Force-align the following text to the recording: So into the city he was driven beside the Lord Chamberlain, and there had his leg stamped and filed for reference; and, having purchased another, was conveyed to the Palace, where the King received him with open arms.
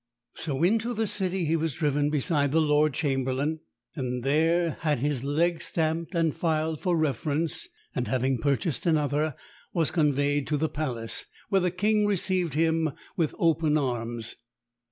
So 0.33 0.63
into 0.63 0.95
the 0.95 1.05
city 1.05 1.45
he 1.45 1.55
was 1.55 1.75
driven 1.75 2.09
beside 2.09 2.51
the 2.51 2.59
Lord 2.59 2.95
Chamberlain, 2.95 3.59
and 3.95 4.23
there 4.23 4.77
had 4.79 4.97
his 4.97 5.23
leg 5.23 5.61
stamped 5.61 6.15
and 6.15 6.35
filed 6.35 6.79
for 6.81 6.97
reference; 6.97 7.67
and, 7.93 8.07
having 8.07 8.39
purchased 8.39 8.87
another, 8.87 9.35
was 9.73 9.91
conveyed 9.91 10.47
to 10.47 10.57
the 10.57 10.69
Palace, 10.69 11.27
where 11.49 11.61
the 11.61 11.69
King 11.69 12.07
received 12.07 12.55
him 12.55 12.89
with 13.15 13.35
open 13.37 13.77
arms. 13.77 14.37